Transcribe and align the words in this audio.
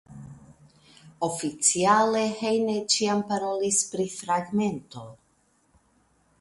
Oficiale 1.27 2.23
Heine 2.41 2.79
ĉiam 2.95 3.23
parolis 3.35 3.81
pri 3.95 4.09
"fragmento". 4.17 5.07